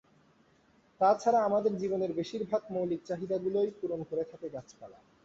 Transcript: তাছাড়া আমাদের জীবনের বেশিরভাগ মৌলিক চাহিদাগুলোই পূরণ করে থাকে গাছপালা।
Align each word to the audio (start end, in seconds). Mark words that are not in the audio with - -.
তাছাড়া 1.01 1.39
আমাদের 1.43 1.73
জীবনের 1.77 2.11
বেশিরভাগ 2.13 2.61
মৌলিক 2.71 3.01
চাহিদাগুলোই 3.05 3.69
পূরণ 3.79 4.01
করে 4.09 4.23
থাকে 4.23 4.47
গাছপালা। 4.49 4.99